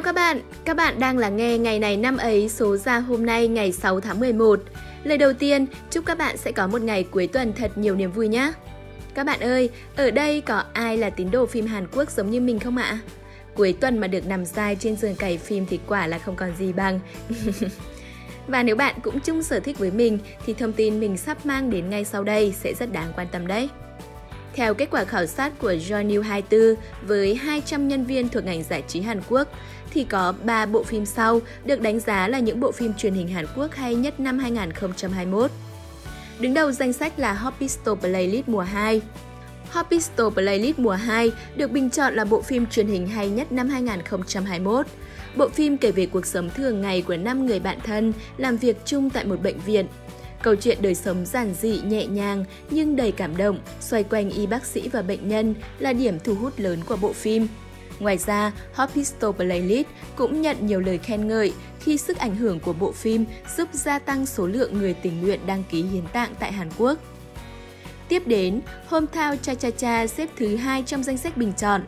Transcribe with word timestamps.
chào 0.00 0.04
các 0.04 0.14
bạn, 0.14 0.40
các 0.64 0.76
bạn 0.76 1.00
đang 1.00 1.18
lắng 1.18 1.36
nghe 1.36 1.58
ngày 1.58 1.78
này 1.78 1.96
năm 1.96 2.16
ấy 2.16 2.48
số 2.48 2.76
ra 2.76 2.98
hôm 2.98 3.26
nay 3.26 3.48
ngày 3.48 3.72
6 3.72 4.00
tháng 4.00 4.20
11. 4.20 4.60
Lời 5.04 5.18
đầu 5.18 5.32
tiên, 5.32 5.66
chúc 5.90 6.06
các 6.06 6.18
bạn 6.18 6.36
sẽ 6.36 6.52
có 6.52 6.66
một 6.66 6.82
ngày 6.82 7.04
cuối 7.04 7.26
tuần 7.26 7.52
thật 7.52 7.78
nhiều 7.78 7.96
niềm 7.96 8.12
vui 8.12 8.28
nhé. 8.28 8.52
Các 9.14 9.26
bạn 9.26 9.40
ơi, 9.40 9.70
ở 9.96 10.10
đây 10.10 10.40
có 10.40 10.64
ai 10.72 10.96
là 10.96 11.10
tín 11.10 11.30
đồ 11.30 11.46
phim 11.46 11.66
Hàn 11.66 11.86
Quốc 11.92 12.10
giống 12.10 12.30
như 12.30 12.40
mình 12.40 12.58
không 12.58 12.76
ạ? 12.76 12.98
Cuối 13.54 13.74
tuần 13.80 13.98
mà 13.98 14.06
được 14.06 14.26
nằm 14.26 14.44
dài 14.44 14.76
trên 14.80 14.96
giường 14.96 15.14
cày 15.14 15.38
phim 15.38 15.66
thì 15.66 15.80
quả 15.86 16.06
là 16.06 16.18
không 16.18 16.36
còn 16.36 16.56
gì 16.58 16.72
bằng. 16.72 17.00
Và 18.46 18.62
nếu 18.62 18.76
bạn 18.76 18.94
cũng 19.02 19.20
chung 19.20 19.42
sở 19.42 19.60
thích 19.60 19.78
với 19.78 19.90
mình 19.90 20.18
thì 20.46 20.54
thông 20.54 20.72
tin 20.72 21.00
mình 21.00 21.16
sắp 21.16 21.46
mang 21.46 21.70
đến 21.70 21.90
ngay 21.90 22.04
sau 22.04 22.24
đây 22.24 22.54
sẽ 22.60 22.74
rất 22.74 22.92
đáng 22.92 23.12
quan 23.16 23.26
tâm 23.32 23.46
đấy. 23.46 23.68
Theo 24.54 24.74
kết 24.74 24.88
quả 24.90 25.04
khảo 25.04 25.26
sát 25.26 25.58
của 25.58 25.72
Joy 25.72 26.06
News 26.06 26.22
24 26.22 26.74
với 27.06 27.34
200 27.34 27.88
nhân 27.88 28.04
viên 28.04 28.28
thuộc 28.28 28.44
ngành 28.44 28.62
giải 28.62 28.82
trí 28.88 29.00
Hàn 29.00 29.20
Quốc, 29.28 29.48
thì 29.90 30.04
có 30.04 30.34
3 30.44 30.66
bộ 30.66 30.82
phim 30.82 31.06
sau 31.06 31.40
được 31.64 31.80
đánh 31.80 32.00
giá 32.00 32.28
là 32.28 32.38
những 32.38 32.60
bộ 32.60 32.72
phim 32.72 32.94
truyền 32.94 33.14
hình 33.14 33.28
Hàn 33.28 33.46
Quốc 33.56 33.74
hay 33.74 33.94
nhất 33.94 34.20
năm 34.20 34.38
2021. 34.38 35.50
Đứng 36.40 36.54
đầu 36.54 36.72
danh 36.72 36.92
sách 36.92 37.18
là 37.18 37.32
Hospital 37.32 37.94
Playlist 38.00 38.48
mùa 38.48 38.60
2. 38.60 39.00
Hospital 39.70 40.26
Playlist 40.34 40.78
mùa 40.78 40.90
2 40.90 41.32
được 41.56 41.70
bình 41.70 41.90
chọn 41.90 42.14
là 42.14 42.24
bộ 42.24 42.42
phim 42.42 42.66
truyền 42.66 42.86
hình 42.86 43.06
hay 43.06 43.30
nhất 43.30 43.52
năm 43.52 43.68
2021. 43.68 44.86
Bộ 45.36 45.48
phim 45.48 45.76
kể 45.76 45.92
về 45.92 46.06
cuộc 46.06 46.26
sống 46.26 46.50
thường 46.50 46.80
ngày 46.80 47.02
của 47.02 47.16
5 47.16 47.46
người 47.46 47.60
bạn 47.60 47.78
thân 47.84 48.12
làm 48.36 48.56
việc 48.56 48.76
chung 48.84 49.10
tại 49.10 49.24
một 49.24 49.42
bệnh 49.42 49.58
viện. 49.66 49.86
Câu 50.42 50.54
chuyện 50.54 50.78
đời 50.80 50.94
sống 50.94 51.26
giản 51.26 51.54
dị, 51.60 51.80
nhẹ 51.80 52.06
nhàng 52.06 52.44
nhưng 52.70 52.96
đầy 52.96 53.12
cảm 53.12 53.36
động, 53.36 53.58
xoay 53.80 54.04
quanh 54.04 54.30
y 54.30 54.46
bác 54.46 54.66
sĩ 54.66 54.88
và 54.88 55.02
bệnh 55.02 55.28
nhân 55.28 55.54
là 55.78 55.92
điểm 55.92 56.18
thu 56.24 56.34
hút 56.34 56.52
lớn 56.56 56.80
của 56.86 56.96
bộ 56.96 57.12
phim. 57.12 57.48
Ngoài 57.98 58.18
ra, 58.18 58.52
Hot 58.74 58.90
Pistol 58.94 59.34
Playlist 59.36 59.86
cũng 60.16 60.42
nhận 60.42 60.66
nhiều 60.66 60.80
lời 60.80 60.98
khen 60.98 61.28
ngợi 61.28 61.52
khi 61.80 61.98
sức 61.98 62.18
ảnh 62.18 62.36
hưởng 62.36 62.60
của 62.60 62.72
bộ 62.72 62.92
phim 62.92 63.24
giúp 63.56 63.68
gia 63.72 63.98
tăng 63.98 64.26
số 64.26 64.46
lượng 64.46 64.78
người 64.78 64.94
tình 64.94 65.22
nguyện 65.22 65.40
đăng 65.46 65.62
ký 65.70 65.82
hiến 65.82 66.06
tạng 66.06 66.34
tại 66.38 66.52
Hàn 66.52 66.68
Quốc. 66.78 66.98
Tiếp 68.08 68.22
đến, 68.26 68.60
Hometown 68.88 69.36
Cha 69.42 69.54
Cha 69.54 69.70
Cha 69.70 70.06
xếp 70.06 70.28
thứ 70.36 70.56
hai 70.56 70.82
trong 70.86 71.02
danh 71.02 71.16
sách 71.16 71.36
bình 71.36 71.52
chọn. 71.52 71.82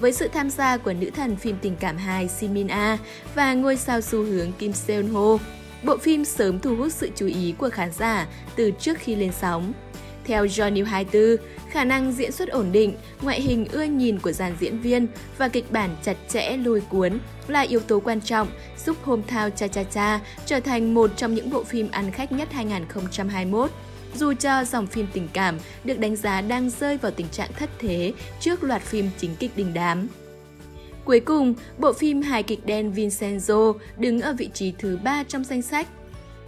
Với 0.00 0.12
sự 0.12 0.28
tham 0.28 0.50
gia 0.50 0.76
của 0.76 0.92
nữ 0.92 1.10
thần 1.10 1.36
phim 1.36 1.56
tình 1.62 1.76
cảm 1.76 1.96
hài 1.96 2.28
Simin 2.28 2.68
A 2.68 2.98
và 3.34 3.54
ngôi 3.54 3.76
sao 3.76 4.00
xu 4.00 4.22
hướng 4.22 4.52
Kim 4.52 4.72
Seon 4.72 5.02
Ho, 5.02 5.38
bộ 5.82 5.96
phim 5.96 6.24
sớm 6.24 6.60
thu 6.60 6.76
hút 6.76 6.92
sự 6.92 7.10
chú 7.16 7.26
ý 7.26 7.54
của 7.58 7.70
khán 7.70 7.92
giả 7.92 8.26
từ 8.56 8.70
trước 8.70 8.98
khi 8.98 9.16
lên 9.16 9.32
sóng. 9.40 9.72
Theo 10.24 10.44
Johnny 10.44 10.84
24, 10.84 11.46
khả 11.70 11.84
năng 11.84 12.12
diễn 12.12 12.32
xuất 12.32 12.48
ổn 12.48 12.72
định, 12.72 12.96
ngoại 13.22 13.40
hình 13.40 13.66
ưa 13.72 13.82
nhìn 13.84 14.18
của 14.18 14.32
dàn 14.32 14.56
diễn 14.60 14.80
viên 14.80 15.06
và 15.38 15.48
kịch 15.48 15.72
bản 15.72 15.96
chặt 16.02 16.16
chẽ 16.28 16.56
lôi 16.56 16.80
cuốn 16.80 17.18
là 17.46 17.60
yếu 17.60 17.80
tố 17.80 18.00
quan 18.00 18.20
trọng 18.20 18.48
giúp 18.86 18.96
Hometown 19.04 19.50
Cha 19.50 19.68
Cha 19.68 19.84
Cha 19.84 20.20
trở 20.46 20.60
thành 20.60 20.94
một 20.94 21.10
trong 21.16 21.34
những 21.34 21.50
bộ 21.50 21.64
phim 21.64 21.90
ăn 21.90 22.10
khách 22.12 22.32
nhất 22.32 22.52
2021 22.52 23.70
dù 24.14 24.32
cho 24.34 24.64
dòng 24.64 24.86
phim 24.86 25.06
tình 25.12 25.28
cảm 25.32 25.58
được 25.84 25.98
đánh 25.98 26.16
giá 26.16 26.40
đang 26.40 26.70
rơi 26.70 26.96
vào 26.96 27.12
tình 27.12 27.28
trạng 27.28 27.50
thất 27.52 27.70
thế 27.78 28.12
trước 28.40 28.62
loạt 28.62 28.82
phim 28.82 29.10
chính 29.18 29.36
kịch 29.36 29.56
đình 29.56 29.74
đám. 29.74 30.08
Cuối 31.08 31.20
cùng, 31.20 31.54
bộ 31.78 31.92
phim 31.92 32.22
hài 32.22 32.42
kịch 32.42 32.66
đen 32.66 32.92
Vincenzo 32.92 33.74
đứng 33.98 34.20
ở 34.20 34.32
vị 34.32 34.50
trí 34.54 34.72
thứ 34.78 34.98
3 35.04 35.24
trong 35.28 35.44
danh 35.44 35.62
sách. 35.62 35.88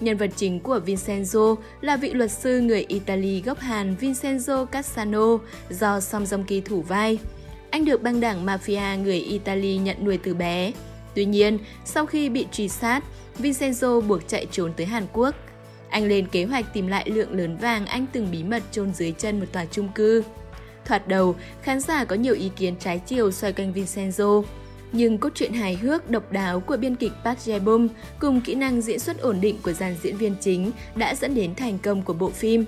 Nhân 0.00 0.16
vật 0.16 0.30
chính 0.36 0.60
của 0.60 0.80
Vincenzo 0.86 1.56
là 1.80 1.96
vị 1.96 2.12
luật 2.12 2.30
sư 2.30 2.60
người 2.60 2.84
Italy 2.88 3.42
gốc 3.42 3.58
Hàn 3.58 3.96
Vincenzo 4.00 4.64
Cassano 4.64 5.38
do 5.70 6.00
Song 6.00 6.24
Joong 6.24 6.44
Ki 6.44 6.60
thủ 6.60 6.82
vai. 6.82 7.18
Anh 7.70 7.84
được 7.84 8.02
băng 8.02 8.20
đảng 8.20 8.46
mafia 8.46 9.02
người 9.02 9.20
Italy 9.20 9.78
nhận 9.78 10.04
nuôi 10.04 10.18
từ 10.22 10.34
bé. 10.34 10.72
Tuy 11.14 11.24
nhiên, 11.24 11.58
sau 11.84 12.06
khi 12.06 12.28
bị 12.28 12.46
truy 12.52 12.68
sát, 12.68 13.04
Vincenzo 13.38 14.00
buộc 14.00 14.28
chạy 14.28 14.46
trốn 14.50 14.72
tới 14.76 14.86
Hàn 14.86 15.06
Quốc. 15.12 15.34
Anh 15.90 16.04
lên 16.04 16.28
kế 16.28 16.44
hoạch 16.44 16.74
tìm 16.74 16.86
lại 16.86 17.10
lượng 17.10 17.32
lớn 17.32 17.56
vàng 17.56 17.86
anh 17.86 18.06
từng 18.12 18.28
bí 18.32 18.42
mật 18.42 18.62
chôn 18.72 18.94
dưới 18.94 19.12
chân 19.18 19.40
một 19.40 19.46
tòa 19.52 19.64
chung 19.70 19.88
cư. 19.94 20.22
Thoạt 20.90 21.08
đầu, 21.08 21.36
khán 21.62 21.80
giả 21.80 22.04
có 22.04 22.16
nhiều 22.16 22.34
ý 22.34 22.50
kiến 22.56 22.74
trái 22.80 23.00
chiều 23.06 23.30
xoay 23.30 23.52
quanh 23.52 23.72
Vincenzo. 23.72 24.42
Nhưng 24.92 25.18
cốt 25.18 25.28
truyện 25.34 25.52
hài 25.52 25.74
hước, 25.74 26.10
độc 26.10 26.32
đáo 26.32 26.60
của 26.60 26.76
biên 26.76 26.96
kịch 26.96 27.12
Park 27.24 27.38
Jae-bum 27.38 27.88
cùng 28.18 28.40
kỹ 28.40 28.54
năng 28.54 28.80
diễn 28.80 28.98
xuất 28.98 29.20
ổn 29.20 29.40
định 29.40 29.56
của 29.62 29.72
dàn 29.72 29.96
diễn 30.02 30.16
viên 30.16 30.34
chính 30.40 30.70
đã 30.94 31.14
dẫn 31.14 31.34
đến 31.34 31.54
thành 31.54 31.78
công 31.78 32.02
của 32.02 32.12
bộ 32.12 32.30
phim. 32.30 32.64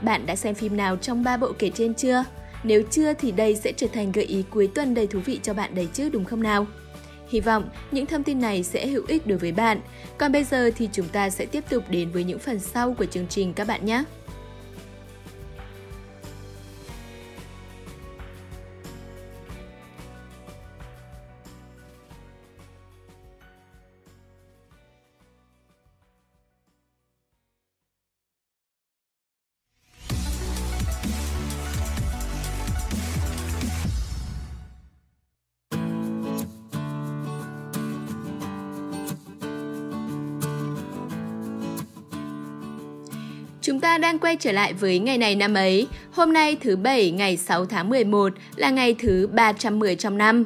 Bạn 0.00 0.26
đã 0.26 0.36
xem 0.36 0.54
phim 0.54 0.76
nào 0.76 0.96
trong 0.96 1.24
ba 1.24 1.36
bộ 1.36 1.52
kể 1.58 1.70
trên 1.74 1.94
chưa? 1.94 2.24
Nếu 2.62 2.82
chưa 2.90 3.12
thì 3.14 3.32
đây 3.32 3.56
sẽ 3.56 3.72
trở 3.76 3.86
thành 3.86 4.12
gợi 4.12 4.24
ý 4.24 4.44
cuối 4.50 4.70
tuần 4.74 4.94
đầy 4.94 5.06
thú 5.06 5.18
vị 5.24 5.40
cho 5.42 5.54
bạn 5.54 5.74
đấy 5.74 5.88
chứ 5.92 6.08
đúng 6.08 6.24
không 6.24 6.42
nào? 6.42 6.66
Hy 7.28 7.40
vọng 7.40 7.68
những 7.90 8.06
thông 8.06 8.22
tin 8.22 8.40
này 8.40 8.62
sẽ 8.62 8.86
hữu 8.86 9.02
ích 9.08 9.26
đối 9.26 9.38
với 9.38 9.52
bạn. 9.52 9.80
Còn 10.18 10.32
bây 10.32 10.44
giờ 10.44 10.70
thì 10.76 10.88
chúng 10.92 11.08
ta 11.08 11.30
sẽ 11.30 11.46
tiếp 11.46 11.64
tục 11.70 11.84
đến 11.88 12.10
với 12.10 12.24
những 12.24 12.38
phần 12.38 12.58
sau 12.58 12.94
của 12.94 13.06
chương 13.06 13.26
trình 13.28 13.52
các 13.52 13.66
bạn 13.66 13.86
nhé. 13.86 14.04
Chúng 43.66 43.80
ta 43.80 43.98
đang 43.98 44.18
quay 44.18 44.36
trở 44.36 44.52
lại 44.52 44.72
với 44.72 44.98
ngày 44.98 45.18
này 45.18 45.36
năm 45.36 45.54
ấy. 45.54 45.86
Hôm 46.12 46.32
nay 46.32 46.56
thứ 46.60 46.76
Bảy 46.76 47.10
ngày 47.10 47.36
6 47.36 47.66
tháng 47.66 47.88
11 47.88 48.32
là 48.56 48.70
ngày 48.70 48.94
thứ 48.98 49.26
310 49.26 49.96
trong 49.96 50.18
năm. 50.18 50.44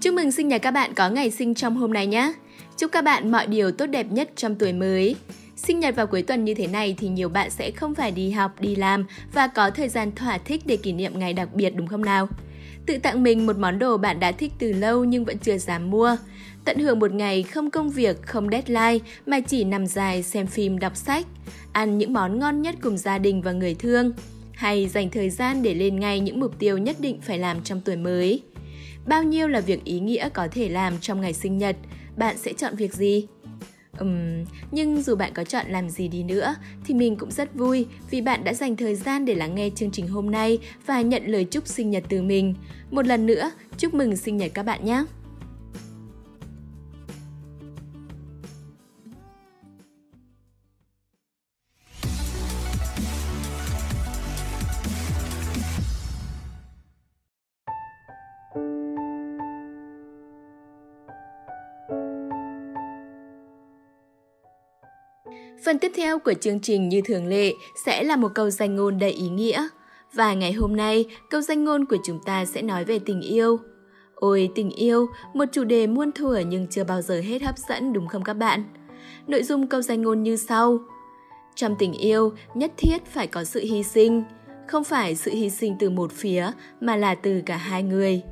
Chúc 0.00 0.14
mừng 0.14 0.32
sinh 0.32 0.48
nhật 0.48 0.62
các 0.62 0.70
bạn 0.70 0.94
có 0.94 1.08
ngày 1.08 1.30
sinh 1.30 1.54
trong 1.54 1.76
hôm 1.76 1.92
nay 1.92 2.06
nhé. 2.06 2.32
Chúc 2.76 2.92
các 2.92 3.04
bạn 3.04 3.30
mọi 3.30 3.46
điều 3.46 3.70
tốt 3.70 3.86
đẹp 3.86 4.06
nhất 4.10 4.30
trong 4.36 4.54
tuổi 4.54 4.72
mới. 4.72 5.16
Sinh 5.56 5.80
nhật 5.80 5.96
vào 5.96 6.06
cuối 6.06 6.22
tuần 6.22 6.44
như 6.44 6.54
thế 6.54 6.66
này 6.66 6.96
thì 6.98 7.08
nhiều 7.08 7.28
bạn 7.28 7.50
sẽ 7.50 7.70
không 7.70 7.94
phải 7.94 8.10
đi 8.10 8.30
học, 8.30 8.60
đi 8.60 8.76
làm 8.76 9.04
và 9.32 9.46
có 9.46 9.70
thời 9.70 9.88
gian 9.88 10.12
thỏa 10.12 10.38
thích 10.38 10.62
để 10.64 10.76
kỷ 10.76 10.92
niệm 10.92 11.18
ngày 11.18 11.32
đặc 11.32 11.48
biệt 11.54 11.70
đúng 11.76 11.86
không 11.86 12.04
nào? 12.04 12.28
Tự 12.86 12.98
tặng 12.98 13.22
mình 13.22 13.46
một 13.46 13.58
món 13.58 13.78
đồ 13.78 13.96
bạn 13.96 14.20
đã 14.20 14.32
thích 14.32 14.52
từ 14.58 14.72
lâu 14.72 15.04
nhưng 15.04 15.24
vẫn 15.24 15.38
chưa 15.38 15.58
dám 15.58 15.90
mua. 15.90 16.16
Tận 16.64 16.78
hưởng 16.78 16.98
một 16.98 17.12
ngày 17.12 17.42
không 17.42 17.70
công 17.70 17.90
việc, 17.90 18.22
không 18.22 18.50
deadline 18.50 18.98
mà 19.26 19.40
chỉ 19.40 19.64
nằm 19.64 19.86
dài 19.86 20.22
xem 20.22 20.46
phim, 20.46 20.78
đọc 20.78 20.96
sách 20.96 21.26
ăn 21.72 21.98
những 21.98 22.12
món 22.12 22.38
ngon 22.38 22.62
nhất 22.62 22.74
cùng 22.82 22.96
gia 22.98 23.18
đình 23.18 23.42
và 23.42 23.52
người 23.52 23.74
thương, 23.74 24.12
hay 24.52 24.88
dành 24.88 25.10
thời 25.10 25.30
gian 25.30 25.62
để 25.62 25.74
lên 25.74 26.00
ngay 26.00 26.20
những 26.20 26.40
mục 26.40 26.58
tiêu 26.58 26.78
nhất 26.78 26.96
định 27.00 27.20
phải 27.20 27.38
làm 27.38 27.62
trong 27.62 27.80
tuổi 27.80 27.96
mới. 27.96 28.42
Bao 29.06 29.22
nhiêu 29.22 29.48
là 29.48 29.60
việc 29.60 29.84
ý 29.84 30.00
nghĩa 30.00 30.28
có 30.28 30.48
thể 30.52 30.68
làm 30.68 30.92
trong 31.00 31.20
ngày 31.20 31.32
sinh 31.32 31.58
nhật, 31.58 31.76
bạn 32.16 32.38
sẽ 32.38 32.52
chọn 32.52 32.76
việc 32.76 32.94
gì? 32.94 33.26
Ừm, 33.98 34.44
nhưng 34.70 35.02
dù 35.02 35.16
bạn 35.16 35.32
có 35.34 35.44
chọn 35.44 35.66
làm 35.68 35.90
gì 35.90 36.08
đi 36.08 36.22
nữa 36.22 36.54
thì 36.84 36.94
mình 36.94 37.16
cũng 37.16 37.30
rất 37.30 37.54
vui 37.54 37.86
vì 38.10 38.20
bạn 38.20 38.44
đã 38.44 38.54
dành 38.54 38.76
thời 38.76 38.94
gian 38.94 39.24
để 39.24 39.34
lắng 39.34 39.54
nghe 39.54 39.70
chương 39.74 39.90
trình 39.90 40.08
hôm 40.08 40.30
nay 40.30 40.58
và 40.86 41.00
nhận 41.02 41.26
lời 41.26 41.44
chúc 41.44 41.66
sinh 41.66 41.90
nhật 41.90 42.04
từ 42.08 42.22
mình. 42.22 42.54
Một 42.90 43.06
lần 43.06 43.26
nữa, 43.26 43.50
chúc 43.78 43.94
mừng 43.94 44.16
sinh 44.16 44.36
nhật 44.36 44.50
các 44.54 44.62
bạn 44.62 44.84
nhé! 44.84 45.04
Phần 65.62 65.78
tiếp 65.78 65.92
theo 65.94 66.18
của 66.18 66.34
chương 66.34 66.60
trình 66.60 66.88
như 66.88 67.00
thường 67.04 67.26
lệ 67.26 67.52
sẽ 67.84 68.02
là 68.02 68.16
một 68.16 68.28
câu 68.34 68.50
danh 68.50 68.76
ngôn 68.76 68.98
đầy 68.98 69.10
ý 69.10 69.28
nghĩa. 69.28 69.68
Và 70.12 70.34
ngày 70.34 70.52
hôm 70.52 70.76
nay, 70.76 71.04
câu 71.30 71.40
danh 71.40 71.64
ngôn 71.64 71.84
của 71.84 71.96
chúng 72.04 72.18
ta 72.24 72.44
sẽ 72.44 72.62
nói 72.62 72.84
về 72.84 72.98
tình 72.98 73.20
yêu. 73.20 73.58
Ôi 74.14 74.50
tình 74.54 74.70
yêu, 74.70 75.06
một 75.34 75.44
chủ 75.52 75.64
đề 75.64 75.86
muôn 75.86 76.12
thuở 76.12 76.42
nhưng 76.46 76.66
chưa 76.66 76.84
bao 76.84 77.02
giờ 77.02 77.20
hết 77.20 77.42
hấp 77.42 77.58
dẫn 77.58 77.92
đúng 77.92 78.08
không 78.08 78.24
các 78.24 78.34
bạn? 78.34 78.64
Nội 79.26 79.42
dung 79.42 79.66
câu 79.66 79.82
danh 79.82 80.02
ngôn 80.02 80.22
như 80.22 80.36
sau. 80.36 80.78
Trong 81.54 81.76
tình 81.78 81.92
yêu, 81.92 82.32
nhất 82.54 82.72
thiết 82.76 83.06
phải 83.06 83.26
có 83.26 83.44
sự 83.44 83.60
hy 83.60 83.82
sinh. 83.82 84.24
Không 84.68 84.84
phải 84.84 85.14
sự 85.14 85.30
hy 85.30 85.50
sinh 85.50 85.76
từ 85.78 85.90
một 85.90 86.12
phía 86.12 86.50
mà 86.80 86.96
là 86.96 87.14
từ 87.14 87.42
cả 87.46 87.56
hai 87.56 87.82
người. 87.82 88.22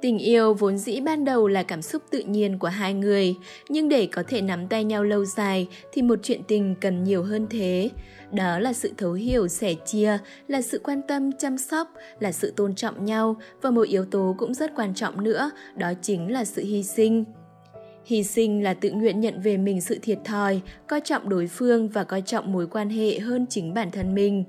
Tình 0.00 0.18
yêu 0.18 0.54
vốn 0.54 0.78
dĩ 0.78 1.00
ban 1.00 1.24
đầu 1.24 1.48
là 1.48 1.62
cảm 1.62 1.82
xúc 1.82 2.02
tự 2.10 2.18
nhiên 2.18 2.58
của 2.58 2.68
hai 2.68 2.94
người, 2.94 3.34
nhưng 3.68 3.88
để 3.88 4.08
có 4.12 4.22
thể 4.28 4.40
nắm 4.40 4.68
tay 4.68 4.84
nhau 4.84 5.04
lâu 5.04 5.24
dài 5.24 5.68
thì 5.92 6.02
một 6.02 6.18
chuyện 6.22 6.40
tình 6.48 6.74
cần 6.80 7.04
nhiều 7.04 7.22
hơn 7.22 7.46
thế. 7.50 7.90
Đó 8.32 8.58
là 8.58 8.72
sự 8.72 8.92
thấu 8.96 9.12
hiểu, 9.12 9.48
sẻ 9.48 9.74
chia, 9.86 10.18
là 10.48 10.62
sự 10.62 10.80
quan 10.84 11.02
tâm, 11.08 11.32
chăm 11.32 11.58
sóc, 11.58 11.92
là 12.20 12.32
sự 12.32 12.52
tôn 12.56 12.74
trọng 12.74 13.04
nhau 13.04 13.36
và 13.62 13.70
một 13.70 13.88
yếu 13.88 14.04
tố 14.04 14.34
cũng 14.38 14.54
rất 14.54 14.72
quan 14.76 14.94
trọng 14.94 15.24
nữa, 15.24 15.50
đó 15.76 15.92
chính 16.02 16.32
là 16.32 16.44
sự 16.44 16.62
hy 16.62 16.82
sinh. 16.82 17.24
Hy 18.04 18.22
sinh 18.22 18.62
là 18.62 18.74
tự 18.74 18.90
nguyện 18.90 19.20
nhận 19.20 19.40
về 19.40 19.56
mình 19.56 19.80
sự 19.80 19.98
thiệt 20.02 20.18
thòi, 20.24 20.60
coi 20.86 21.00
trọng 21.00 21.28
đối 21.28 21.46
phương 21.46 21.88
và 21.88 22.04
coi 22.04 22.22
trọng 22.22 22.52
mối 22.52 22.66
quan 22.66 22.90
hệ 22.90 23.18
hơn 23.18 23.46
chính 23.50 23.74
bản 23.74 23.90
thân 23.90 24.14
mình. 24.14 24.44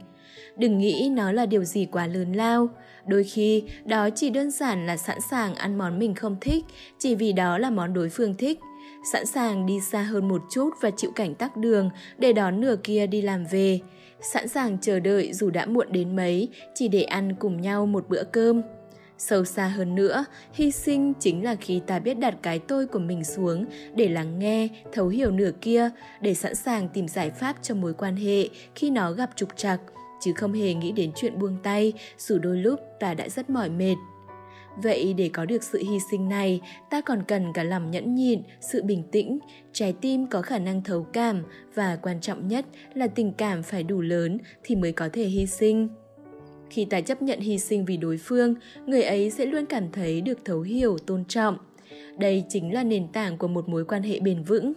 Đừng 0.58 0.78
nghĩ 0.78 1.10
nó 1.12 1.32
là 1.32 1.46
điều 1.46 1.64
gì 1.64 1.88
quá 1.92 2.08
lớn 2.08 2.34
lao. 2.34 2.70
Đôi 3.10 3.24
khi, 3.24 3.64
đó 3.86 4.10
chỉ 4.16 4.30
đơn 4.30 4.52
giản 4.52 4.86
là 4.86 4.98
sẵn 4.98 5.18
sàng 5.32 5.56
ăn 5.56 5.78
món 5.78 6.00
mình 6.00 6.16
không 6.16 6.38
thích, 6.42 6.66
chỉ 7.00 7.16
vì 7.16 7.34
đó 7.34 7.58
là 7.58 7.70
món 7.70 7.94
đối 7.94 8.10
phương 8.10 8.34
thích. 8.34 8.60
Sẵn 9.14 9.26
sàng 9.26 9.66
đi 9.66 9.80
xa 9.80 10.02
hơn 10.02 10.28
một 10.28 10.42
chút 10.52 10.70
và 10.82 10.92
chịu 10.92 11.12
cảnh 11.16 11.36
tắc 11.36 11.58
đường 11.58 11.90
để 12.18 12.34
đón 12.34 12.62
nửa 12.62 12.76
kia 12.84 13.08
đi 13.08 13.22
làm 13.22 13.46
về. 13.52 13.80
Sẵn 14.34 14.48
sàng 14.48 14.78
chờ 14.82 15.00
đợi 15.00 15.34
dù 15.34 15.50
đã 15.50 15.66
muộn 15.66 15.88
đến 15.92 16.16
mấy, 16.16 16.50
chỉ 16.76 16.88
để 16.88 17.04
ăn 17.04 17.36
cùng 17.40 17.62
nhau 17.62 17.86
một 17.86 18.06
bữa 18.10 18.24
cơm. 18.24 18.62
Sâu 19.18 19.46
xa 19.46 19.68
hơn 19.68 19.96
nữa, 19.96 20.26
hy 20.54 20.72
sinh 20.72 21.14
chính 21.20 21.44
là 21.44 21.56
khi 21.56 21.82
ta 21.88 22.00
biết 22.00 22.14
đặt 22.14 22.36
cái 22.42 22.60
tôi 22.60 22.88
của 22.88 23.00
mình 23.00 23.24
xuống 23.24 23.66
để 23.96 24.10
lắng 24.10 24.40
nghe, 24.40 24.68
thấu 24.92 25.08
hiểu 25.08 25.32
nửa 25.32 25.52
kia, 25.62 25.90
để 26.22 26.34
sẵn 26.34 26.56
sàng 26.56 26.90
tìm 26.90 27.08
giải 27.08 27.30
pháp 27.30 27.56
cho 27.62 27.76
mối 27.76 27.94
quan 27.94 28.16
hệ 28.16 28.50
khi 28.76 28.90
nó 28.90 29.12
gặp 29.12 29.30
trục 29.36 29.58
trặc, 29.58 29.80
chứ 30.20 30.34
không 30.34 30.54
hề 30.54 30.74
nghĩ 30.74 30.92
đến 30.92 31.12
chuyện 31.16 31.40
buông 31.40 31.58
tay 31.64 31.94
dù 32.18 32.40
đôi 32.40 32.58
lúc 32.58 32.80
ta 33.00 33.14
đã 33.14 33.30
rất 33.30 33.50
mỏi 33.50 33.70
mệt. 33.70 33.96
Vậy 34.84 35.14
để 35.18 35.30
có 35.34 35.46
được 35.46 35.64
sự 35.64 35.80
hy 35.80 36.00
sinh 36.12 36.30
này, 36.30 36.62
ta 36.90 37.02
còn 37.02 37.24
cần 37.28 37.54
cả 37.54 37.64
lòng 37.64 37.92
nhẫn 37.92 38.16
nhịn, 38.16 38.42
sự 38.62 38.84
bình 38.84 39.04
tĩnh, 39.12 39.40
trái 39.74 39.94
tim 40.02 40.28
có 40.28 40.42
khả 40.42 40.60
năng 40.60 40.84
thấu 40.84 41.04
cảm 41.14 41.44
và 41.76 41.96
quan 42.02 42.22
trọng 42.22 42.48
nhất 42.48 42.66
là 42.94 43.08
tình 43.08 43.34
cảm 43.34 43.64
phải 43.64 43.84
đủ 43.84 44.02
lớn 44.02 44.38
thì 44.64 44.76
mới 44.76 44.92
có 44.92 45.10
thể 45.14 45.24
hy 45.24 45.46
sinh. 45.46 45.90
Khi 46.70 46.86
ta 46.86 47.02
chấp 47.02 47.22
nhận 47.22 47.40
hy 47.40 47.60
sinh 47.60 47.86
vì 47.86 47.98
đối 47.98 48.18
phương, 48.18 48.56
người 48.86 49.04
ấy 49.04 49.30
sẽ 49.30 49.46
luôn 49.46 49.66
cảm 49.66 49.92
thấy 49.92 50.22
được 50.22 50.46
thấu 50.46 50.62
hiểu, 50.62 50.98
tôn 50.98 51.26
trọng. 51.26 51.58
Đây 52.18 52.44
chính 52.50 52.74
là 52.74 52.84
nền 52.84 53.08
tảng 53.08 53.38
của 53.38 53.48
một 53.48 53.70
mối 53.70 53.86
quan 53.86 54.04
hệ 54.04 54.20
bền 54.20 54.44
vững. 54.44 54.74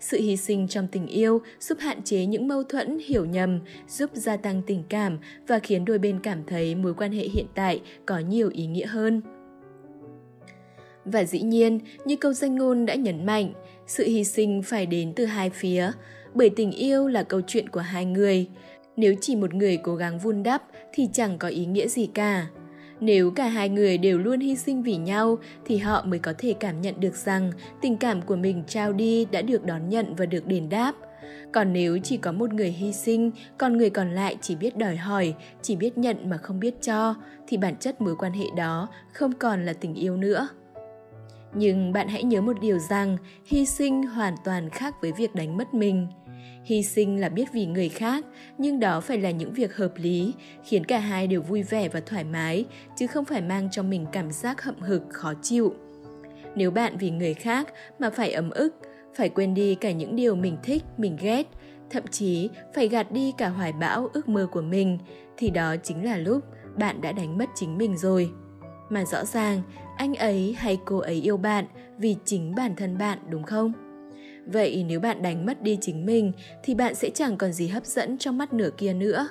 Sự 0.00 0.20
hy 0.20 0.36
sinh 0.36 0.68
trong 0.68 0.86
tình 0.92 1.06
yêu 1.06 1.40
giúp 1.60 1.78
hạn 1.80 2.02
chế 2.02 2.26
những 2.26 2.48
mâu 2.48 2.62
thuẫn, 2.62 2.98
hiểu 3.06 3.24
nhầm, 3.24 3.60
giúp 3.88 4.10
gia 4.12 4.36
tăng 4.36 4.62
tình 4.66 4.82
cảm 4.88 5.18
và 5.46 5.58
khiến 5.58 5.84
đôi 5.84 5.98
bên 5.98 6.20
cảm 6.22 6.42
thấy 6.46 6.74
mối 6.74 6.94
quan 6.94 7.12
hệ 7.12 7.22
hiện 7.22 7.46
tại 7.54 7.80
có 8.06 8.18
nhiều 8.18 8.50
ý 8.52 8.66
nghĩa 8.66 8.86
hơn. 8.86 9.22
Và 11.04 11.24
dĩ 11.24 11.40
nhiên, 11.40 11.80
như 12.04 12.16
câu 12.16 12.32
danh 12.32 12.54
ngôn 12.54 12.86
đã 12.86 12.94
nhấn 12.94 13.26
mạnh, 13.26 13.52
sự 13.86 14.04
hy 14.04 14.24
sinh 14.24 14.62
phải 14.62 14.86
đến 14.86 15.12
từ 15.16 15.24
hai 15.24 15.50
phía, 15.50 15.92
bởi 16.34 16.50
tình 16.50 16.70
yêu 16.70 17.08
là 17.08 17.22
câu 17.22 17.40
chuyện 17.46 17.68
của 17.68 17.80
hai 17.80 18.04
người. 18.04 18.46
Nếu 18.96 19.14
chỉ 19.20 19.36
một 19.36 19.54
người 19.54 19.76
cố 19.76 19.96
gắng 19.96 20.18
vun 20.18 20.42
đắp 20.42 20.62
thì 20.92 21.08
chẳng 21.12 21.38
có 21.38 21.48
ý 21.48 21.66
nghĩa 21.66 21.88
gì 21.88 22.06
cả. 22.06 22.46
Nếu 23.00 23.30
cả 23.30 23.48
hai 23.48 23.68
người 23.68 23.98
đều 23.98 24.18
luôn 24.18 24.40
hy 24.40 24.56
sinh 24.56 24.82
vì 24.82 24.96
nhau 24.96 25.38
thì 25.64 25.76
họ 25.76 26.02
mới 26.06 26.18
có 26.18 26.32
thể 26.38 26.54
cảm 26.60 26.80
nhận 26.80 27.00
được 27.00 27.14
rằng 27.14 27.52
tình 27.80 27.96
cảm 27.96 28.22
của 28.22 28.36
mình 28.36 28.64
trao 28.66 28.92
đi 28.92 29.24
đã 29.24 29.42
được 29.42 29.64
đón 29.64 29.88
nhận 29.88 30.14
và 30.14 30.26
được 30.26 30.46
đền 30.46 30.68
đáp. 30.68 30.92
Còn 31.52 31.72
nếu 31.72 31.98
chỉ 31.98 32.16
có 32.16 32.32
một 32.32 32.52
người 32.52 32.70
hy 32.70 32.92
sinh, 32.92 33.30
còn 33.58 33.76
người 33.76 33.90
còn 33.90 34.10
lại 34.14 34.36
chỉ 34.40 34.56
biết 34.56 34.76
đòi 34.76 34.96
hỏi, 34.96 35.34
chỉ 35.62 35.76
biết 35.76 35.98
nhận 35.98 36.30
mà 36.30 36.36
không 36.36 36.60
biết 36.60 36.74
cho, 36.82 37.14
thì 37.48 37.56
bản 37.56 37.76
chất 37.76 38.00
mối 38.00 38.16
quan 38.16 38.32
hệ 38.32 38.44
đó 38.56 38.88
không 39.12 39.32
còn 39.32 39.64
là 39.64 39.72
tình 39.72 39.94
yêu 39.94 40.16
nữa. 40.16 40.48
Nhưng 41.54 41.92
bạn 41.92 42.08
hãy 42.08 42.22
nhớ 42.22 42.40
một 42.40 42.60
điều 42.60 42.78
rằng 42.78 43.16
hy 43.46 43.66
sinh 43.66 44.02
hoàn 44.02 44.34
toàn 44.44 44.70
khác 44.70 44.94
với 45.00 45.12
việc 45.12 45.34
đánh 45.34 45.56
mất 45.56 45.74
mình. 45.74 46.06
Hy 46.64 46.82
sinh 46.82 47.20
là 47.20 47.28
biết 47.28 47.52
vì 47.52 47.66
người 47.66 47.88
khác, 47.88 48.24
nhưng 48.58 48.80
đó 48.80 49.00
phải 49.00 49.18
là 49.18 49.30
những 49.30 49.52
việc 49.52 49.76
hợp 49.76 49.92
lý, 49.96 50.34
khiến 50.64 50.84
cả 50.84 50.98
hai 50.98 51.26
đều 51.26 51.42
vui 51.42 51.62
vẻ 51.62 51.88
và 51.88 52.00
thoải 52.00 52.24
mái, 52.24 52.64
chứ 52.96 53.06
không 53.06 53.24
phải 53.24 53.42
mang 53.42 53.68
cho 53.70 53.82
mình 53.82 54.06
cảm 54.12 54.30
giác 54.30 54.62
hậm 54.62 54.80
hực, 54.80 55.02
khó 55.10 55.32
chịu. 55.42 55.74
Nếu 56.54 56.70
bạn 56.70 56.96
vì 56.98 57.10
người 57.10 57.34
khác 57.34 57.68
mà 57.98 58.10
phải 58.10 58.32
ấm 58.32 58.50
ức, 58.50 58.74
phải 59.14 59.28
quên 59.28 59.54
đi 59.54 59.74
cả 59.74 59.92
những 59.92 60.16
điều 60.16 60.34
mình 60.34 60.56
thích, 60.62 60.82
mình 60.96 61.16
ghét, 61.20 61.46
thậm 61.90 62.06
chí 62.06 62.48
phải 62.74 62.88
gạt 62.88 63.12
đi 63.12 63.32
cả 63.38 63.48
hoài 63.48 63.72
bão 63.72 64.08
ước 64.12 64.28
mơ 64.28 64.46
của 64.52 64.62
mình, 64.62 64.98
thì 65.36 65.50
đó 65.50 65.76
chính 65.82 66.04
là 66.04 66.16
lúc 66.16 66.44
bạn 66.78 67.00
đã 67.00 67.12
đánh 67.12 67.38
mất 67.38 67.48
chính 67.54 67.78
mình 67.78 67.96
rồi. 67.96 68.30
Mà 68.88 69.04
rõ 69.04 69.24
ràng, 69.24 69.62
anh 69.96 70.14
ấy 70.14 70.56
hay 70.58 70.78
cô 70.84 70.98
ấy 70.98 71.14
yêu 71.14 71.36
bạn 71.36 71.64
vì 71.98 72.16
chính 72.24 72.54
bản 72.54 72.76
thân 72.76 72.98
bạn 72.98 73.18
đúng 73.28 73.42
không? 73.42 73.89
Vậy 74.46 74.84
nếu 74.88 75.00
bạn 75.00 75.22
đánh 75.22 75.46
mất 75.46 75.62
đi 75.62 75.78
chính 75.80 76.06
mình 76.06 76.32
thì 76.62 76.74
bạn 76.74 76.94
sẽ 76.94 77.10
chẳng 77.14 77.36
còn 77.36 77.52
gì 77.52 77.68
hấp 77.68 77.86
dẫn 77.86 78.18
trong 78.18 78.38
mắt 78.38 78.52
nửa 78.52 78.70
kia 78.76 78.92
nữa. 78.92 79.28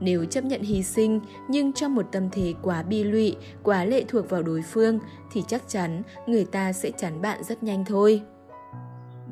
Nếu 0.00 0.24
chấp 0.24 0.44
nhận 0.44 0.62
hy 0.62 0.82
sinh 0.82 1.20
nhưng 1.48 1.72
trong 1.72 1.94
một 1.94 2.06
tâm 2.12 2.28
thế 2.32 2.54
quá 2.62 2.82
bi 2.82 3.04
lụy, 3.04 3.36
quá 3.62 3.84
lệ 3.84 4.04
thuộc 4.08 4.30
vào 4.30 4.42
đối 4.42 4.62
phương 4.62 4.98
thì 5.32 5.42
chắc 5.48 5.62
chắn 5.68 6.02
người 6.26 6.44
ta 6.44 6.72
sẽ 6.72 6.90
chán 6.90 7.22
bạn 7.22 7.44
rất 7.44 7.62
nhanh 7.62 7.84
thôi. 7.84 8.22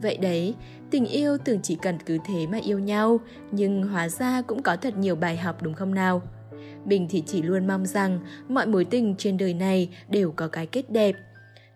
Vậy 0.02 0.16
đấy, 0.16 0.54
tình 0.90 1.04
yêu 1.04 1.38
tưởng 1.38 1.60
chỉ 1.62 1.78
cần 1.82 1.98
cứ 2.06 2.18
thế 2.26 2.46
mà 2.46 2.58
yêu 2.58 2.78
nhau, 2.78 3.20
nhưng 3.50 3.82
hóa 3.82 4.08
ra 4.08 4.42
cũng 4.42 4.62
có 4.62 4.76
thật 4.76 4.96
nhiều 4.96 5.16
bài 5.16 5.36
học 5.36 5.62
đúng 5.62 5.74
không 5.74 5.94
nào? 5.94 6.22
bình 6.84 7.06
thì 7.10 7.22
chỉ 7.26 7.42
luôn 7.42 7.66
mong 7.66 7.86
rằng 7.86 8.20
mọi 8.48 8.66
mối 8.66 8.84
tình 8.84 9.14
trên 9.18 9.36
đời 9.36 9.54
này 9.54 9.88
đều 10.08 10.32
có 10.32 10.48
cái 10.48 10.66
kết 10.66 10.90
đẹp, 10.90 11.16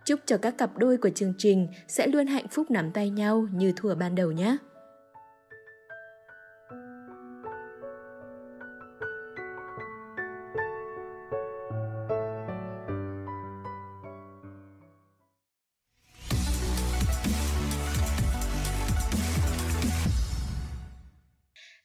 Chúc 0.04 0.20
cho 0.26 0.36
các 0.36 0.58
cặp 0.58 0.78
đôi 0.78 0.96
của 0.96 1.10
chương 1.10 1.34
trình 1.38 1.68
sẽ 1.88 2.06
luôn 2.06 2.26
hạnh 2.26 2.48
phúc 2.50 2.70
nắm 2.70 2.90
tay 2.90 3.10
nhau 3.10 3.46
như 3.52 3.72
thuở 3.76 3.94
ban 3.94 4.14
đầu 4.14 4.32
nhé. 4.32 4.56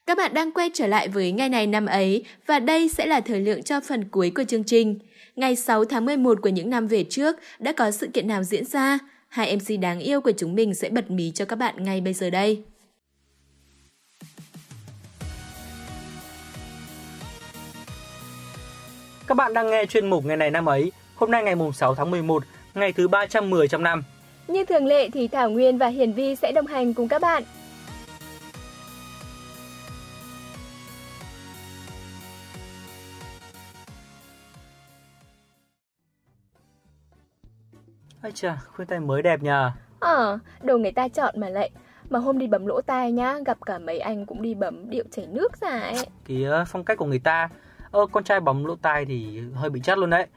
Các 0.06 0.18
bạn 0.18 0.34
đang 0.34 0.52
quay 0.52 0.70
trở 0.74 0.88
lại 0.88 1.08
với 1.08 1.32
ngày 1.32 1.50
này 1.50 1.68
năm 1.68 1.86
ấy 1.86 2.26
và 2.46 2.60
đây 2.60 2.90
sẽ 2.90 3.06
là 3.06 3.22
thời 3.22 3.42
lượng 3.42 3.64
cho 3.64 3.82
phần 3.82 4.10
cuối 4.10 4.32
của 4.36 4.44
chương 4.44 4.64
trình 4.64 5.00
ngày 5.38 5.56
6 5.56 5.86
tháng 5.86 6.06
11 6.06 6.42
của 6.42 6.50
những 6.50 6.70
năm 6.70 6.88
về 6.88 7.04
trước 7.04 7.36
đã 7.60 7.72
có 7.72 7.92
sự 7.92 8.08
kiện 8.14 8.28
nào 8.28 8.44
diễn 8.44 8.66
ra? 8.66 9.00
Hai 9.28 9.56
MC 9.56 9.80
đáng 9.82 10.00
yêu 10.00 10.22
của 10.22 10.32
chúng 10.38 10.56
mình 10.56 10.76
sẽ 10.76 10.90
bật 10.90 11.12
mí 11.12 11.32
cho 11.32 11.46
các 11.46 11.56
bạn 11.56 11.84
ngay 11.84 12.02
bây 12.02 12.14
giờ 12.14 12.30
đây. 12.30 12.64
Các 19.28 19.36
bạn 19.36 19.54
đang 19.54 19.70
nghe 19.70 19.86
chuyên 19.86 20.10
mục 20.10 20.26
ngày 20.26 20.38
này 20.38 20.52
năm 20.52 20.66
ấy, 20.66 20.92
hôm 21.16 21.32
nay 21.32 21.44
ngày 21.44 21.56
mùng 21.56 21.74
6 21.74 21.96
tháng 21.96 22.12
11, 22.12 22.44
ngày 22.76 22.94
thứ 22.94 23.08
310 23.08 23.68
trong 23.68 23.84
năm. 23.84 24.04
Như 24.48 24.66
thường 24.66 24.86
lệ 24.86 25.10
thì 25.10 25.28
Thảo 25.28 25.50
Nguyên 25.50 25.78
và 25.78 25.88
Hiền 25.88 26.14
Vi 26.14 26.36
sẽ 26.36 26.52
đồng 26.52 26.68
hành 26.68 26.94
cùng 26.94 27.08
các 27.08 27.22
bạn. 27.22 27.44
Ây 38.28 38.32
chà, 38.32 38.58
khuyên 38.76 38.88
tai 38.88 39.00
mới 39.00 39.22
đẹp 39.22 39.44
nhờ. 39.44 39.72
Ờ, 40.00 40.40
đồ 40.62 40.78
người 40.78 40.92
ta 40.92 41.08
chọn 41.08 41.40
mà 41.40 41.50
lại. 41.50 41.70
Mà 42.10 42.20
hôm 42.20 42.40
đi 42.40 42.48
bấm 42.48 42.66
lỗ 42.66 42.82
tai 42.82 43.12
nhá, 43.12 43.36
gặp 43.46 43.58
cả 43.66 43.80
mấy 43.80 44.00
anh 44.00 44.26
cũng 44.26 44.42
đi 44.42 44.54
bấm 44.54 44.90
điệu 44.90 45.04
chảy 45.12 45.26
nước 45.28 45.62
ra 45.62 45.70
ấy. 45.70 46.08
Kìa, 46.26 46.64
phong 46.68 46.84
cách 46.84 46.98
của 46.98 47.06
người 47.06 47.20
ta. 47.20 47.50
Ơ, 47.92 48.06
con 48.12 48.24
trai 48.24 48.40
bấm 48.40 48.66
lỗ 48.66 48.76
tai 48.76 49.06
thì 49.06 49.42
hơi 49.56 49.70
bị 49.70 49.80
chất 49.84 49.98
luôn 49.98 50.10
đấy. 50.10 50.28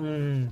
Uhm, 0.00 0.46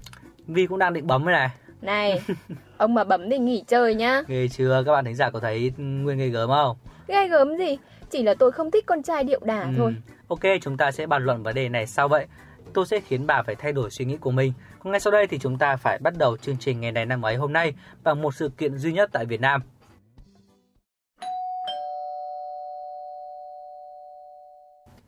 Vi 0.46 0.66
cũng 0.66 0.78
đang 0.78 0.92
định 0.92 1.06
bấm 1.06 1.24
đây 1.24 1.32
này. 1.32 1.48
Này, 1.80 2.20
ông 2.76 2.94
mà 2.94 3.04
bấm 3.04 3.30
thì 3.30 3.38
nghỉ 3.38 3.64
chơi 3.66 3.94
nhá. 3.94 4.22
Ghê 4.28 4.48
chưa, 4.48 4.82
các 4.86 4.92
bạn 4.92 5.04
thính 5.04 5.16
giả 5.16 5.30
có 5.30 5.40
thấy 5.40 5.72
Nguyên 5.76 6.18
ghê 6.18 6.28
gớm 6.28 6.50
không? 6.50 6.76
Ghê 7.08 7.28
gớm 7.28 7.56
gì, 7.56 7.78
chỉ 8.10 8.22
là 8.22 8.34
tôi 8.38 8.52
không 8.52 8.70
thích 8.70 8.86
con 8.86 9.02
trai 9.02 9.24
điệu 9.24 9.40
đà 9.44 9.62
uhm, 9.62 9.76
thôi. 9.76 9.94
Ok, 10.28 10.40
chúng 10.60 10.76
ta 10.76 10.90
sẽ 10.90 11.06
bàn 11.06 11.24
luận 11.24 11.42
vấn 11.42 11.54
đề 11.54 11.68
này 11.68 11.86
sau 11.86 12.08
vậy 12.08 12.26
tôi 12.74 12.86
sẽ 12.86 13.00
khiến 13.00 13.26
bà 13.26 13.42
phải 13.42 13.54
thay 13.54 13.72
đổi 13.72 13.90
suy 13.90 14.04
nghĩ 14.04 14.16
của 14.16 14.30
mình. 14.30 14.52
Còn 14.78 14.90
ngay 14.90 15.00
sau 15.00 15.10
đây 15.10 15.26
thì 15.26 15.38
chúng 15.38 15.58
ta 15.58 15.76
phải 15.76 15.98
bắt 15.98 16.14
đầu 16.18 16.36
chương 16.36 16.56
trình 16.60 16.80
ngày 16.80 16.92
này 16.92 17.06
năm 17.06 17.22
ấy 17.22 17.36
hôm 17.36 17.52
nay 17.52 17.74
bằng 18.02 18.22
một 18.22 18.34
sự 18.34 18.48
kiện 18.48 18.78
duy 18.78 18.92
nhất 18.92 19.10
tại 19.12 19.26
Việt 19.26 19.40
Nam. 19.40 19.62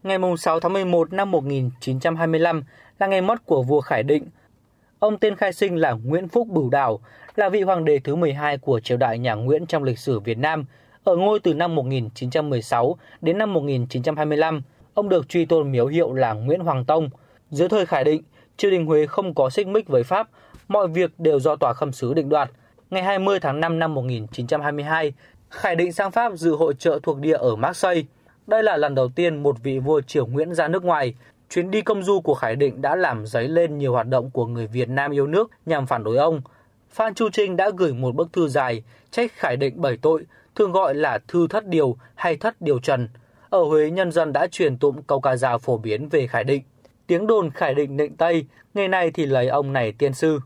Ngày 0.02 0.18
6 0.38 0.60
tháng 0.60 0.72
11 0.72 1.12
năm 1.12 1.30
1925 1.30 2.62
là 2.98 3.06
ngày 3.06 3.20
mất 3.20 3.46
của 3.46 3.62
vua 3.62 3.80
Khải 3.80 4.02
Định. 4.02 4.26
Ông 4.98 5.18
tên 5.18 5.36
khai 5.36 5.52
sinh 5.52 5.76
là 5.76 5.92
Nguyễn 5.92 6.28
Phúc 6.28 6.48
Bửu 6.48 6.70
Đào, 6.70 7.00
là 7.36 7.48
vị 7.48 7.62
hoàng 7.62 7.84
đế 7.84 7.98
thứ 7.98 8.16
12 8.16 8.58
của 8.58 8.80
triều 8.80 8.98
đại 8.98 9.18
nhà 9.18 9.34
Nguyễn 9.34 9.66
trong 9.66 9.82
lịch 9.82 9.98
sử 9.98 10.20
Việt 10.20 10.38
Nam, 10.38 10.64
ở 11.04 11.16
ngôi 11.16 11.40
từ 11.40 11.54
năm 11.54 11.74
1916 11.74 12.96
đến 13.20 13.38
năm 13.38 13.54
1925. 13.54 14.62
Ông 14.94 15.08
được 15.08 15.28
truy 15.28 15.44
tôn 15.44 15.72
miếu 15.72 15.86
hiệu 15.86 16.12
là 16.12 16.32
Nguyễn 16.32 16.60
Hoàng 16.60 16.84
Tông, 16.84 17.10
dưới 17.50 17.68
thời 17.68 17.86
Khải 17.86 18.04
Định, 18.04 18.22
triều 18.56 18.70
đình 18.70 18.86
Huế 18.86 19.06
không 19.06 19.34
có 19.34 19.50
xích 19.50 19.66
mích 19.66 19.88
với 19.88 20.02
Pháp, 20.02 20.28
mọi 20.68 20.88
việc 20.88 21.10
đều 21.18 21.40
do 21.40 21.56
tòa 21.56 21.72
khâm 21.72 21.92
sứ 21.92 22.14
định 22.14 22.28
đoạt. 22.28 22.50
Ngày 22.90 23.02
20 23.02 23.40
tháng 23.40 23.60
5 23.60 23.78
năm 23.78 23.94
1922, 23.94 25.12
Khải 25.50 25.76
định 25.76 25.92
sang 25.92 26.10
Pháp 26.10 26.32
dự 26.34 26.54
hội 26.54 26.74
trợ 26.78 26.98
thuộc 27.02 27.18
địa 27.18 27.36
ở 27.36 27.56
Marseille. 27.56 28.02
Đây 28.46 28.62
là 28.62 28.76
lần 28.76 28.94
đầu 28.94 29.08
tiên 29.08 29.42
một 29.42 29.56
vị 29.62 29.78
vua 29.78 30.00
triều 30.00 30.26
Nguyễn 30.26 30.54
ra 30.54 30.68
nước 30.68 30.84
ngoài. 30.84 31.14
Chuyến 31.50 31.70
đi 31.70 31.82
công 31.82 32.02
du 32.02 32.20
của 32.20 32.34
Khải 32.34 32.56
Định 32.56 32.82
đã 32.82 32.96
làm 32.96 33.26
dấy 33.26 33.48
lên 33.48 33.78
nhiều 33.78 33.92
hoạt 33.92 34.06
động 34.08 34.30
của 34.30 34.46
người 34.46 34.66
Việt 34.66 34.88
Nam 34.88 35.10
yêu 35.10 35.26
nước 35.26 35.50
nhằm 35.66 35.86
phản 35.86 36.04
đối 36.04 36.16
ông. 36.16 36.42
Phan 36.90 37.14
Chu 37.14 37.28
Trinh 37.30 37.56
đã 37.56 37.70
gửi 37.76 37.92
một 37.92 38.14
bức 38.14 38.32
thư 38.32 38.48
dài 38.48 38.82
trách 39.10 39.32
Khải 39.32 39.56
Định 39.56 39.80
bảy 39.80 39.96
tội, 39.96 40.26
thường 40.54 40.72
gọi 40.72 40.94
là 40.94 41.18
thư 41.28 41.46
thất 41.48 41.66
điều 41.66 41.96
hay 42.14 42.36
thất 42.36 42.60
điều 42.60 42.78
trần. 42.78 43.08
Ở 43.50 43.62
Huế, 43.62 43.90
nhân 43.90 44.12
dân 44.12 44.32
đã 44.32 44.46
truyền 44.46 44.78
tụng 44.78 45.02
câu 45.02 45.20
ca 45.20 45.36
dao 45.36 45.58
phổ 45.58 45.78
biến 45.78 46.08
về 46.08 46.26
Khải 46.26 46.44
Định. 46.44 46.62
Tiếng 47.10 47.26
đồn 47.26 47.50
Khải 47.50 47.74
Định 47.74 47.96
định 47.96 48.16
Tây, 48.16 48.44
ngày 48.74 48.88
nay 48.88 49.10
thì 49.10 49.26
lấy 49.26 49.48
ông 49.48 49.72
này 49.72 49.92
tiên 49.92 50.14
sư. 50.14 50.40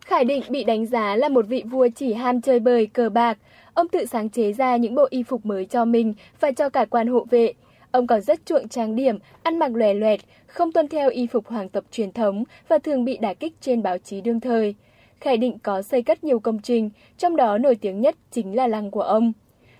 Khải 0.00 0.24
Định 0.24 0.42
bị 0.48 0.64
đánh 0.64 0.86
giá 0.86 1.16
là 1.16 1.28
một 1.28 1.46
vị 1.48 1.62
vua 1.70 1.88
chỉ 1.96 2.12
ham 2.12 2.40
chơi 2.40 2.60
bời, 2.60 2.86
cờ 2.86 3.08
bạc. 3.08 3.38
Ông 3.74 3.88
tự 3.88 4.04
sáng 4.04 4.30
chế 4.30 4.52
ra 4.52 4.76
những 4.76 4.94
bộ 4.94 5.06
y 5.10 5.22
phục 5.22 5.46
mới 5.46 5.64
cho 5.64 5.84
mình 5.84 6.14
và 6.40 6.52
cho 6.52 6.68
cả 6.68 6.84
quan 6.84 7.06
hộ 7.06 7.26
vệ. 7.30 7.52
Ông 7.90 8.06
còn 8.06 8.20
rất 8.20 8.46
chuộng 8.46 8.68
trang 8.68 8.96
điểm, 8.96 9.18
ăn 9.42 9.58
mặc 9.58 9.74
lòe 9.74 9.94
loẹt, 9.94 10.20
không 10.46 10.72
tuân 10.72 10.88
theo 10.88 11.10
y 11.10 11.26
phục 11.26 11.46
hoàng 11.46 11.68
tộc 11.68 11.84
truyền 11.90 12.12
thống 12.12 12.44
và 12.68 12.78
thường 12.78 13.04
bị 13.04 13.16
đả 13.16 13.34
kích 13.34 13.52
trên 13.60 13.82
báo 13.82 13.98
chí 13.98 14.20
đương 14.20 14.40
thời. 14.40 14.74
Khải 15.20 15.36
Định 15.36 15.58
có 15.62 15.82
xây 15.82 16.02
cất 16.02 16.24
nhiều 16.24 16.38
công 16.38 16.58
trình, 16.62 16.90
trong 17.18 17.36
đó 17.36 17.58
nổi 17.58 17.74
tiếng 17.74 18.00
nhất 18.00 18.14
chính 18.30 18.56
là 18.56 18.66
lăng 18.66 18.90
của 18.90 19.02
ông. 19.02 19.32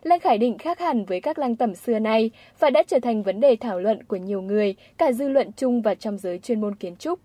Lăng 0.05 0.21
Khải 0.21 0.39
Định 0.39 0.59
khác 0.59 0.79
hẳn 0.79 1.05
với 1.05 1.21
các 1.21 1.39
lăng 1.39 1.57
tẩm 1.57 1.75
xưa 1.75 1.99
nay 1.99 2.31
và 2.59 2.71
đã 2.71 2.83
trở 2.87 2.99
thành 3.03 3.23
vấn 3.23 3.41
đề 3.41 3.57
thảo 3.57 3.81
luận 3.81 4.03
của 4.03 4.17
nhiều 4.17 4.43
người, 4.43 4.75
cả 4.99 5.13
dư 5.13 5.29
luận 5.29 5.51
chung 5.57 5.83
và 5.83 5.95
trong 5.95 6.19
giới 6.19 6.39
chuyên 6.39 6.61
môn 6.61 6.75
kiến 6.75 6.97
trúc. 6.97 7.21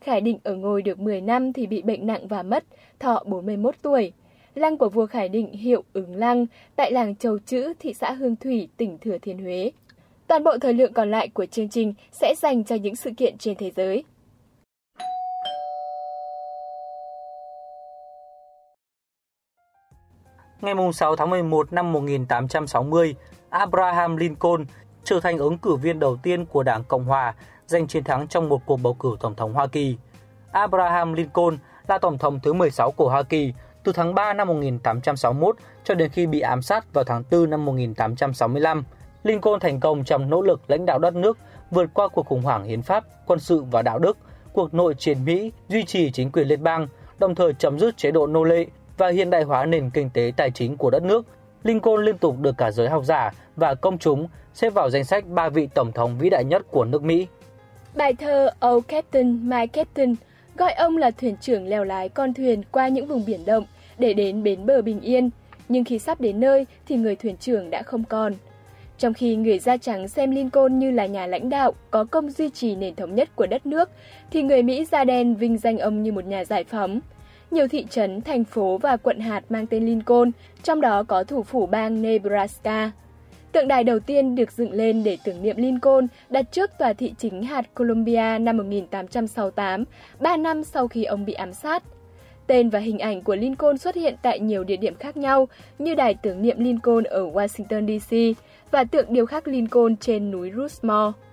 Khải 0.00 0.20
Định 0.20 0.38
ở 0.42 0.54
ngôi 0.54 0.82
được 0.82 1.00
10 1.00 1.20
năm 1.20 1.52
thì 1.52 1.66
bị 1.66 1.82
bệnh 1.82 2.06
nặng 2.06 2.28
và 2.28 2.42
mất, 2.42 2.64
thọ 2.98 3.22
41 3.26 3.74
tuổi. 3.82 4.12
Lăng 4.54 4.78
của 4.78 4.88
vua 4.88 5.06
Khải 5.06 5.28
Định 5.28 5.52
hiệu 5.52 5.84
ứng 5.92 6.14
lăng 6.14 6.46
tại 6.76 6.92
làng 6.92 7.16
Châu 7.16 7.38
Chữ, 7.38 7.72
thị 7.78 7.94
xã 7.94 8.12
Hương 8.12 8.36
Thủy, 8.36 8.68
tỉnh 8.76 8.98
Thừa 8.98 9.18
Thiên 9.18 9.38
Huế. 9.38 9.70
Toàn 10.26 10.44
bộ 10.44 10.58
thời 10.58 10.74
lượng 10.74 10.92
còn 10.92 11.10
lại 11.10 11.28
của 11.28 11.46
chương 11.46 11.68
trình 11.68 11.94
sẽ 12.12 12.34
dành 12.38 12.64
cho 12.64 12.74
những 12.74 12.96
sự 12.96 13.10
kiện 13.16 13.38
trên 13.38 13.56
thế 13.56 13.70
giới. 13.76 14.04
Ngày 20.60 20.74
6 20.92 21.16
tháng 21.16 21.30
11 21.30 21.72
năm 21.72 21.92
1860, 21.92 23.14
Abraham 23.50 24.16
Lincoln 24.16 24.64
trở 25.04 25.20
thành 25.20 25.38
ứng 25.38 25.58
cử 25.58 25.76
viên 25.76 25.98
đầu 25.98 26.16
tiên 26.22 26.44
của 26.46 26.62
Đảng 26.62 26.84
Cộng 26.84 27.04
Hòa 27.04 27.34
giành 27.66 27.86
chiến 27.86 28.04
thắng 28.04 28.28
trong 28.28 28.48
một 28.48 28.66
cuộc 28.66 28.76
bầu 28.76 28.94
cử 28.94 29.16
tổng 29.20 29.34
thống 29.34 29.54
Hoa 29.54 29.66
Kỳ. 29.66 29.96
Abraham 30.52 31.12
Lincoln 31.12 31.58
là 31.88 31.98
tổng 31.98 32.18
thống 32.18 32.40
thứ 32.42 32.52
16 32.52 32.90
của 32.90 33.08
Hoa 33.08 33.22
Kỳ 33.22 33.52
từ 33.84 33.92
tháng 33.92 34.14
3 34.14 34.32
năm 34.32 34.48
1861 34.48 35.56
cho 35.84 35.94
đến 35.94 36.10
khi 36.10 36.26
bị 36.26 36.40
ám 36.40 36.62
sát 36.62 36.92
vào 36.92 37.04
tháng 37.04 37.22
4 37.30 37.50
năm 37.50 37.64
1865. 37.64 38.84
Lincoln 39.22 39.60
thành 39.60 39.80
công 39.80 40.04
trong 40.04 40.30
nỗ 40.30 40.42
lực 40.42 40.60
lãnh 40.68 40.86
đạo 40.86 40.98
đất 40.98 41.14
nước 41.14 41.38
vượt 41.70 41.90
qua 41.94 42.08
cuộc 42.08 42.26
khủng 42.26 42.42
hoảng 42.42 42.64
hiến 42.64 42.82
pháp, 42.82 43.04
quân 43.26 43.38
sự 43.38 43.62
và 43.70 43.82
đạo 43.82 43.98
đức, 43.98 44.18
cuộc 44.52 44.74
nội 44.74 44.94
chiến 44.94 45.24
Mỹ, 45.24 45.52
duy 45.68 45.84
trì 45.84 46.10
chính 46.10 46.32
quyền 46.32 46.48
liên 46.48 46.62
bang, 46.62 46.88
đồng 47.18 47.34
thời 47.34 47.52
chấm 47.54 47.78
dứt 47.78 47.96
chế 47.96 48.10
độ 48.10 48.26
nô 48.26 48.44
lệ 48.44 48.66
và 48.98 49.08
hiện 49.08 49.30
đại 49.30 49.42
hóa 49.42 49.66
nền 49.66 49.90
kinh 49.90 50.10
tế 50.10 50.32
tài 50.36 50.50
chính 50.50 50.76
của 50.76 50.90
đất 50.90 51.02
nước. 51.02 51.26
Lincoln 51.62 52.04
liên 52.04 52.18
tục 52.18 52.36
được 52.40 52.54
cả 52.58 52.70
giới 52.70 52.88
học 52.88 53.04
giả 53.04 53.30
và 53.56 53.74
công 53.74 53.98
chúng 53.98 54.28
xếp 54.54 54.70
vào 54.70 54.90
danh 54.90 55.04
sách 55.04 55.26
ba 55.26 55.48
vị 55.48 55.68
tổng 55.74 55.92
thống 55.92 56.18
vĩ 56.18 56.30
đại 56.30 56.44
nhất 56.44 56.62
của 56.70 56.84
nước 56.84 57.02
Mỹ. 57.02 57.26
Bài 57.94 58.14
thơ 58.14 58.50
Oh 58.66 58.88
Captain, 58.88 59.48
My 59.48 59.66
Captain 59.66 60.14
gọi 60.56 60.72
ông 60.72 60.96
là 60.96 61.10
thuyền 61.10 61.36
trưởng 61.40 61.68
lèo 61.68 61.84
lái 61.84 62.08
con 62.08 62.34
thuyền 62.34 62.62
qua 62.72 62.88
những 62.88 63.06
vùng 63.06 63.24
biển 63.26 63.44
động 63.46 63.64
để 63.98 64.12
đến 64.12 64.42
bến 64.42 64.66
bờ 64.66 64.82
bình 64.82 65.00
yên. 65.00 65.30
Nhưng 65.68 65.84
khi 65.84 65.98
sắp 65.98 66.20
đến 66.20 66.40
nơi 66.40 66.66
thì 66.88 66.96
người 66.96 67.16
thuyền 67.16 67.36
trưởng 67.36 67.70
đã 67.70 67.82
không 67.82 68.04
còn. 68.04 68.32
Trong 68.98 69.14
khi 69.14 69.36
người 69.36 69.58
da 69.58 69.76
trắng 69.76 70.08
xem 70.08 70.30
Lincoln 70.30 70.78
như 70.78 70.90
là 70.90 71.06
nhà 71.06 71.26
lãnh 71.26 71.48
đạo 71.48 71.72
có 71.90 72.04
công 72.04 72.30
duy 72.30 72.50
trì 72.50 72.76
nền 72.76 72.94
thống 72.94 73.14
nhất 73.14 73.28
của 73.36 73.46
đất 73.46 73.66
nước, 73.66 73.90
thì 74.30 74.42
người 74.42 74.62
Mỹ 74.62 74.84
da 74.84 75.04
đen 75.04 75.34
vinh 75.34 75.58
danh 75.58 75.78
ông 75.78 76.02
như 76.02 76.12
một 76.12 76.24
nhà 76.24 76.44
giải 76.44 76.64
phóng. 76.64 77.00
Nhiều 77.50 77.68
thị 77.68 77.86
trấn, 77.90 78.20
thành 78.20 78.44
phố 78.44 78.78
và 78.78 78.96
quận 78.96 79.20
hạt 79.20 79.42
mang 79.48 79.66
tên 79.66 79.86
Lincoln, 79.86 80.30
trong 80.62 80.80
đó 80.80 81.02
có 81.02 81.24
thủ 81.24 81.42
phủ 81.42 81.66
bang 81.66 82.02
Nebraska. 82.02 82.90
Tượng 83.52 83.68
đài 83.68 83.84
đầu 83.84 84.00
tiên 84.00 84.34
được 84.34 84.52
dựng 84.52 84.72
lên 84.72 85.04
để 85.04 85.18
tưởng 85.24 85.42
niệm 85.42 85.56
Lincoln 85.56 86.06
đặt 86.30 86.52
trước 86.52 86.70
tòa 86.78 86.92
thị 86.92 87.14
chính 87.18 87.42
hạt 87.42 87.74
Columbia 87.74 88.38
năm 88.40 88.56
1868, 88.56 89.84
3 90.20 90.36
năm 90.36 90.64
sau 90.64 90.88
khi 90.88 91.04
ông 91.04 91.24
bị 91.24 91.32
ám 91.32 91.52
sát. 91.52 91.82
Tên 92.46 92.70
và 92.70 92.78
hình 92.78 92.98
ảnh 92.98 93.22
của 93.22 93.36
Lincoln 93.36 93.78
xuất 93.78 93.94
hiện 93.94 94.14
tại 94.22 94.40
nhiều 94.40 94.64
địa 94.64 94.76
điểm 94.76 94.94
khác 94.94 95.16
nhau 95.16 95.48
như 95.78 95.94
đài 95.94 96.14
tưởng 96.14 96.42
niệm 96.42 96.56
Lincoln 96.58 97.04
ở 97.04 97.30
Washington 97.30 97.98
DC 97.98 98.40
và 98.70 98.84
tượng 98.84 99.12
điêu 99.12 99.26
khắc 99.26 99.48
Lincoln 99.48 99.96
trên 99.96 100.30
núi 100.30 100.52
Rushmore. 100.56 101.27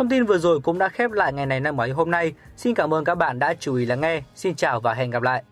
Thông 0.00 0.08
tin 0.08 0.24
vừa 0.24 0.38
rồi 0.38 0.60
cũng 0.60 0.78
đã 0.78 0.88
khép 0.88 1.10
lại 1.10 1.32
ngày 1.32 1.46
này 1.46 1.60
năm 1.60 1.76
mới 1.76 1.90
hôm 1.90 2.10
nay. 2.10 2.32
Xin 2.56 2.74
cảm 2.74 2.94
ơn 2.94 3.04
các 3.04 3.14
bạn 3.14 3.38
đã 3.38 3.54
chú 3.60 3.74
ý 3.74 3.86
lắng 3.86 4.00
nghe. 4.00 4.22
Xin 4.34 4.54
chào 4.54 4.80
và 4.80 4.94
hẹn 4.94 5.10
gặp 5.10 5.22
lại. 5.22 5.42